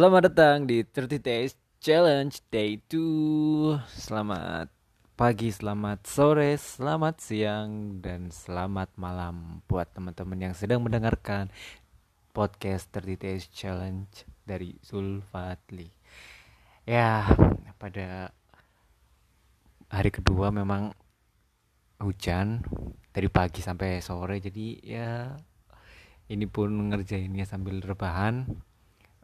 [0.00, 4.72] Selamat datang di 30 Days Challenge Day 2 Selamat
[5.12, 11.52] pagi, selamat sore, selamat siang, dan selamat malam Buat teman-teman yang sedang mendengarkan
[12.32, 14.08] podcast 30 Days Challenge
[14.48, 15.92] dari Zulfatli
[16.88, 17.28] Ya,
[17.76, 18.32] pada
[19.92, 20.96] hari kedua memang
[22.00, 22.64] hujan
[23.12, 25.28] dari pagi sampai sore Jadi ya
[26.32, 28.48] ini pun ngerjainnya sambil rebahan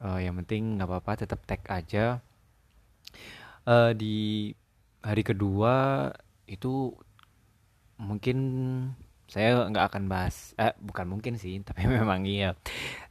[0.02, 2.20] uh, yang penting nggak apa-apa tetap tag aja.
[3.66, 4.50] Uh, di
[5.02, 6.08] hari kedua
[6.46, 6.94] itu
[7.98, 8.38] mungkin
[9.26, 12.54] saya nggak akan bahas eh bukan mungkin sih tapi memang iya.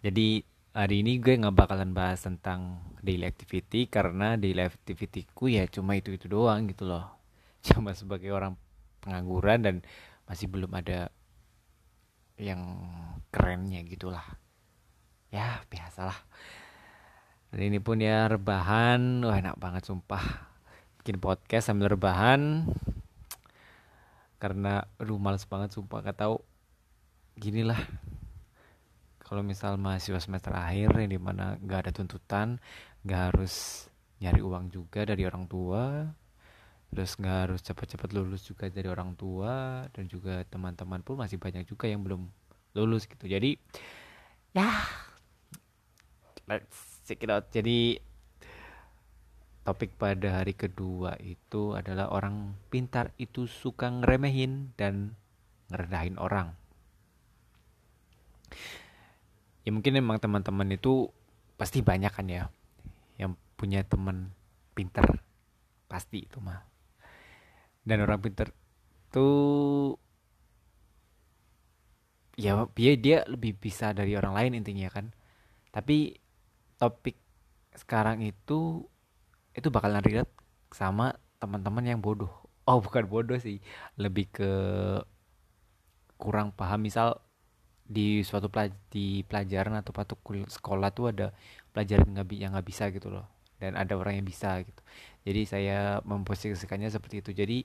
[0.06, 0.44] Jadi
[0.76, 5.96] hari ini gue nggak bakalan bahas tentang daily activity karena daily activity ku ya cuma
[5.96, 7.16] itu itu doang gitu loh.
[7.66, 8.54] Cuma sebagai orang
[9.02, 9.76] pengangguran dan
[10.30, 11.10] masih belum ada
[12.38, 12.62] yang
[13.34, 14.22] kerennya gitulah.
[15.34, 16.14] Ya biasalah
[17.56, 19.24] dan ini pun ya rebahan.
[19.24, 20.52] Wah enak banget sumpah.
[21.00, 22.68] Bikin podcast sambil rebahan.
[24.44, 26.04] Karena aduh males banget sumpah.
[26.04, 26.44] Gak tahu.
[27.40, 27.80] Gini lah.
[29.24, 32.60] Kalau misal mahasiswa semester akhir yang di mana gak ada tuntutan
[33.08, 33.88] gak harus
[34.20, 36.12] nyari uang juga dari orang tua
[36.92, 41.68] terus nggak harus cepat-cepat lulus juga dari orang tua dan juga teman-teman pun masih banyak
[41.68, 42.24] juga yang belum
[42.72, 43.28] lulus gitu.
[43.28, 43.60] Jadi
[44.56, 44.72] ya
[46.48, 47.48] let's check it out.
[47.54, 48.02] Jadi
[49.66, 55.18] topik pada hari kedua itu adalah orang pintar itu suka ngeremehin dan
[55.74, 56.54] ngerendahin orang.
[59.66, 61.10] Ya mungkin emang teman-teman itu
[61.58, 62.46] pasti banyak kan ya
[63.18, 64.30] yang punya teman
[64.78, 65.22] pintar.
[65.90, 66.62] Pasti itu mah.
[67.82, 68.54] Dan orang pintar
[69.10, 69.98] tuh
[72.38, 75.10] ya dia dia lebih bisa dari orang lain intinya kan.
[75.74, 76.25] Tapi
[76.86, 77.18] topik
[77.74, 78.86] sekarang itu
[79.58, 80.30] itu bakalan relate
[80.70, 82.30] sama teman-teman yang bodoh.
[82.70, 83.58] Oh bukan bodoh sih.
[83.98, 84.52] Lebih ke
[86.22, 86.86] kurang paham.
[86.86, 87.18] Misal
[87.86, 91.34] di suatu pelaj di pelajaran atau patu sekolah tuh ada
[91.74, 93.26] pelajaran nggak yang nggak bisa gitu loh.
[93.58, 94.82] Dan ada orang yang bisa gitu.
[95.26, 97.32] Jadi saya memposisikannya seperti itu.
[97.34, 97.58] Jadi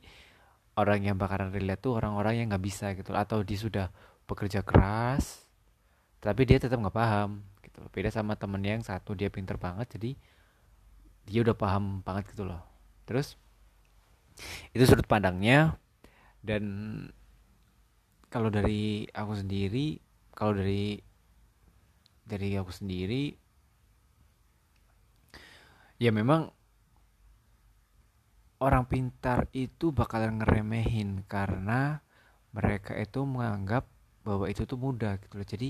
[0.80, 3.12] orang yang bakalan relate tuh orang-orang yang nggak bisa gitu.
[3.12, 3.86] Atau dia sudah
[4.24, 5.49] bekerja keras
[6.20, 10.12] tapi dia tetap nggak paham gitu beda sama temen yang satu dia pinter banget jadi
[11.30, 12.58] dia udah paham banget gitu loh.
[13.06, 13.38] Terus
[14.72, 15.76] itu sudut pandangnya
[16.40, 16.64] dan
[18.32, 20.00] kalau dari aku sendiri
[20.32, 20.96] kalau dari
[22.24, 23.34] dari aku sendiri
[26.00, 26.48] ya memang
[28.60, 32.00] orang pintar itu bakalan ngeremehin karena
[32.50, 33.86] mereka itu menganggap
[34.20, 35.48] bahwa itu tuh mudah gitu loh.
[35.48, 35.68] Jadi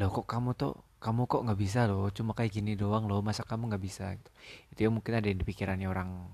[0.00, 0.72] loh kok kamu tuh
[1.02, 2.08] kamu kok nggak bisa loh?
[2.14, 4.14] Cuma kayak gini doang loh masa kamu nggak bisa?
[4.14, 4.30] Gitu.
[4.72, 6.30] Itu ya mungkin ada di pikirannya orang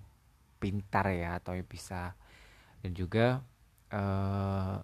[0.60, 2.12] pintar ya atau yang bisa.
[2.84, 3.40] Dan juga
[3.90, 4.76] uh,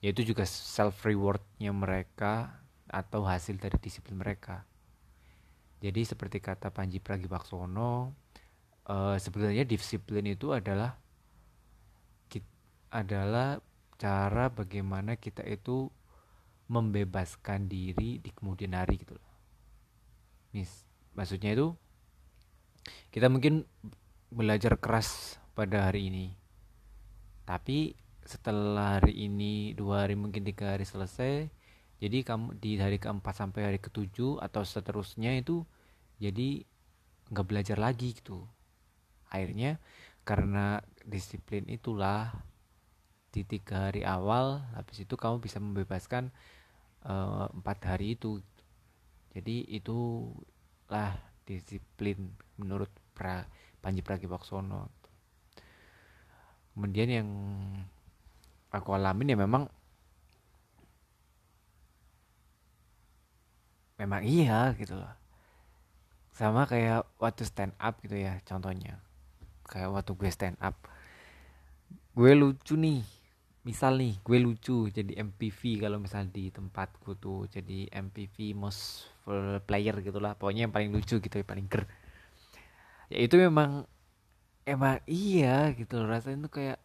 [0.00, 4.64] ya itu juga self rewardnya mereka atau hasil dari disiplin mereka.
[5.80, 7.92] Jadi seperti kata Panji Pragiwaksono
[8.88, 10.96] uh, sebenarnya disiplin itu adalah
[12.90, 13.62] adalah
[13.96, 15.88] cara bagaimana kita itu
[16.70, 19.34] membebaskan diri di kemudian hari gitu loh.
[20.54, 20.70] Nih,
[21.18, 21.74] maksudnya itu
[23.10, 23.66] kita mungkin
[24.30, 26.26] belajar keras pada hari ini.
[27.42, 31.50] Tapi setelah hari ini dua hari mungkin tiga hari selesai,
[31.98, 35.66] jadi kamu di hari keempat sampai hari ketujuh atau seterusnya itu
[36.22, 36.62] jadi
[37.34, 38.46] nggak belajar lagi gitu.
[39.26, 39.82] Akhirnya
[40.22, 42.30] karena disiplin itulah
[43.30, 46.34] di tiga hari awal habis itu kamu bisa membebaskan
[47.04, 48.40] empat uh, hari itu.
[49.32, 51.16] Jadi itulah
[51.46, 53.46] disiplin menurut pra,
[53.80, 54.90] Panji Pragiwaksono.
[56.74, 57.28] Kemudian yang
[58.70, 59.64] aku alamin ya memang
[64.00, 65.12] memang iya gitu loh.
[66.32, 68.96] Sama kayak waktu stand up gitu ya contohnya.
[69.68, 70.76] Kayak waktu gue stand up.
[72.16, 73.04] Gue lucu nih
[73.60, 79.04] misal nih gue lucu jadi MPV kalau misal di tempatku tuh jadi MPV most
[79.68, 81.84] player gitulah pokoknya yang paling lucu gitu yang paling ger.
[83.12, 83.84] Ya itu memang
[84.64, 86.78] emang iya gitu loh rasanya tuh kayak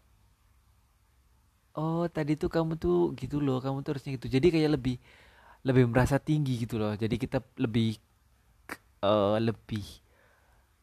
[1.79, 4.27] oh tadi tuh kamu tuh gitu loh kamu tuh harusnya gitu.
[4.27, 4.99] Jadi kayak lebih
[5.63, 6.93] lebih merasa tinggi gitu loh.
[6.99, 7.95] Jadi kita lebih
[8.99, 9.85] uh, lebih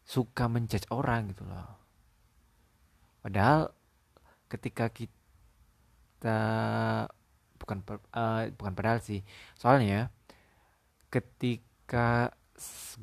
[0.08, 1.68] suka menjudge orang gitu loh.
[3.22, 3.70] Padahal
[4.50, 5.21] ketika kita
[6.22, 6.38] kita
[7.58, 7.82] bukan
[8.14, 9.26] uh, bukan padahal sih.
[9.58, 10.14] Soalnya
[11.10, 12.30] ketika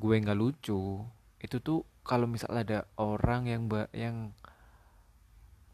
[0.00, 1.04] gue nggak lucu
[1.36, 4.32] itu tuh kalau misal ada orang yang yang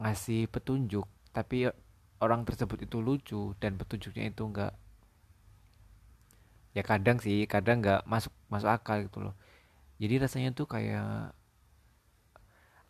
[0.02, 1.70] ngasih petunjuk tapi
[2.18, 4.74] orang tersebut itu lucu dan petunjuknya itu enggak
[6.74, 9.38] ya kadang sih kadang nggak masuk masuk akal gitu loh.
[10.02, 11.30] Jadi rasanya tuh kayak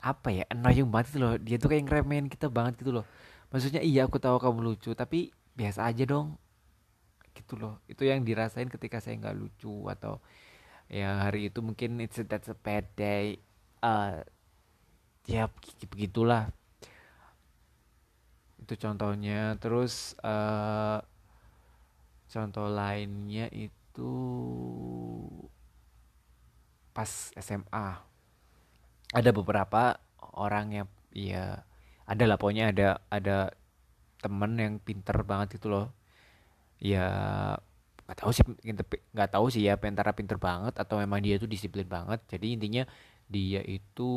[0.01, 1.37] apa ya annoying banget gitu loh.
[1.37, 3.07] Dia tuh kayak ngeremehin kita banget gitu loh
[3.51, 6.37] maksudnya iya aku tahu kamu lucu tapi biasa aja dong.
[7.33, 7.81] Gitu loh.
[7.91, 10.21] Itu yang dirasain ketika saya nggak lucu atau
[10.87, 13.41] ya hari itu mungkin it's that's a bad day.
[13.81, 14.23] Uh,
[15.29, 15.49] ya
[15.91, 16.53] begitulah.
[18.61, 19.57] Itu contohnya.
[19.61, 21.01] Terus uh,
[22.27, 24.13] contoh lainnya itu
[26.97, 27.89] pas SMA
[29.13, 30.01] ada beberapa
[30.37, 31.65] orang yang ya
[32.07, 33.51] ada lah pokoknya ada ada
[34.23, 35.91] temen yang pinter banget itu loh.
[36.79, 37.07] Ya
[38.07, 38.45] nggak tahu sih
[39.15, 42.23] nggak tahu sih ya pentara pinter banget atau memang dia itu disiplin banget.
[42.31, 42.85] Jadi intinya
[43.27, 44.11] dia itu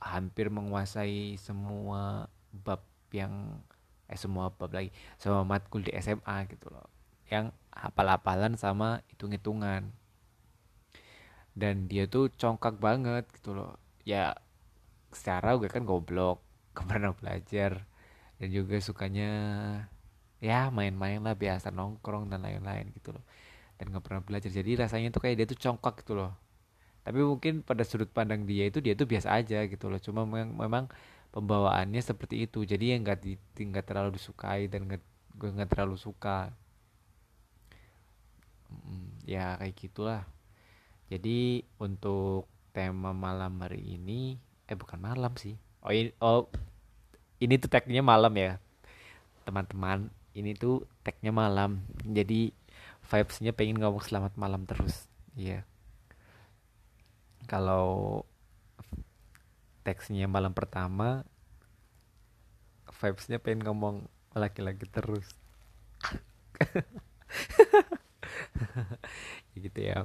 [0.00, 2.32] hampir menguasai semua
[2.64, 2.80] bab
[3.12, 3.60] yang
[4.08, 4.88] eh semua bab lagi
[5.20, 6.88] semua matkul di SMA gitu loh.
[7.28, 9.92] Yang hafal-hafalan sama hitung-hitungan.
[11.52, 13.76] Dan dia tuh congkak banget gitu loh.
[14.08, 14.40] Ya
[15.12, 16.47] secara gue kan goblok
[16.78, 17.82] ke mana belajar.
[18.38, 19.30] Dan juga sukanya
[20.38, 23.24] ya main-main lah biasa nongkrong dan lain-lain gitu loh.
[23.74, 24.50] Dan nggak pernah belajar.
[24.54, 26.32] Jadi rasanya tuh kayak dia tuh congkak gitu loh.
[27.02, 29.98] Tapi mungkin pada sudut pandang dia itu dia tuh biasa aja gitu loh.
[29.98, 30.84] Cuma memang, memang
[31.34, 32.62] pembawaannya seperti itu.
[32.62, 33.26] Jadi yang nggak
[33.58, 34.86] nggak terlalu disukai dan
[35.34, 36.54] gue nggak terlalu suka.
[38.70, 40.22] Hmm, ya kayak gitulah.
[41.08, 42.46] Jadi untuk
[42.76, 44.36] tema malam hari ini
[44.68, 45.56] eh bukan malam sih
[45.88, 46.44] oh ini oh
[47.40, 48.60] ini tuh tagnya malam ya.
[49.48, 51.80] Teman-teman ini tuh tagnya malam.
[52.04, 52.52] Jadi
[53.08, 55.08] vibesnya pengen ngomong selamat malam terus.
[55.32, 55.64] Iya.
[57.48, 58.20] Kalau
[59.80, 61.24] teksnya malam pertama
[63.00, 64.04] vibesnya pengen ngomong
[64.36, 65.24] laki-laki terus.
[69.56, 70.04] Gitu ya.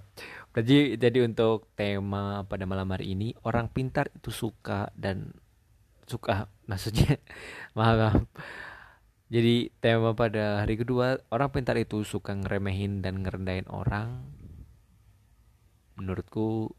[0.55, 5.42] Jadi jadi untuk tema pada malam hari ini orang pintar itu suka dan
[6.07, 6.47] suka.
[6.69, 7.19] Maksudnya
[7.77, 8.23] maaf
[9.33, 14.29] jadi tema pada hari kedua orang pintar itu suka ngeremehin dan ngerendahin orang.
[15.97, 16.77] Menurutku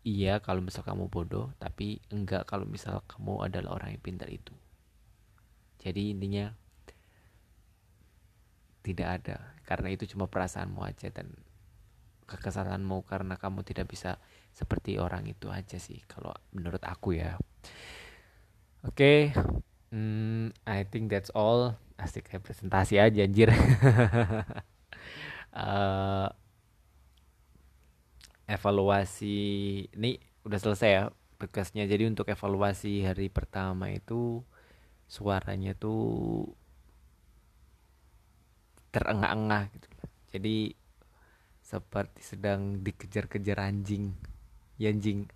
[0.00, 4.56] iya kalau misal kamu bodoh tapi enggak kalau misal kamu adalah orang yang pintar itu.
[5.84, 6.48] Jadi intinya
[8.80, 9.36] tidak ada.
[9.68, 11.28] Karena itu cuma perasaanmu aja dan
[12.24, 14.16] kekesalanmu karena kamu tidak bisa
[14.52, 17.40] seperti orang itu aja sih kalau menurut aku ya
[18.84, 19.32] oke okay.
[19.90, 21.74] Hmm, I think that's all.
[21.98, 23.50] Asik kayak presentasi aja anjir.
[25.50, 26.30] uh,
[28.54, 29.38] evaluasi
[29.90, 31.04] ini udah selesai ya
[31.42, 31.90] bekasnya.
[31.90, 34.46] Jadi untuk evaluasi hari pertama itu
[35.10, 36.46] suaranya tuh
[38.94, 39.86] terengah-engah gitu.
[40.30, 40.56] Jadi
[41.66, 44.14] seperti sedang dikejar-kejar anjing.
[44.80, 45.28] Ya anjing.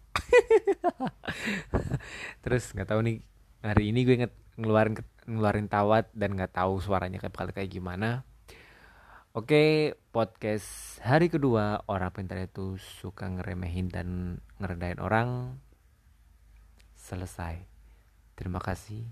[2.42, 3.20] Terus nggak tahu nih
[3.60, 4.16] hari ini gue
[4.56, 4.96] ngeluarin
[5.28, 8.24] ngeluarin tawat dan nggak tahu suaranya kayak kayak gimana.
[9.36, 15.60] Oke, podcast hari kedua orang pintar itu suka ngeremehin dan ngerendahin orang
[16.96, 17.66] selesai.
[18.38, 19.04] Terima kasih.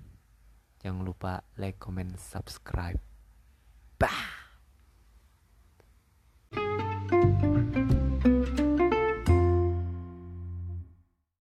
[0.80, 2.96] Jangan lupa like, comment, subscribe.
[4.00, 4.41] Bah.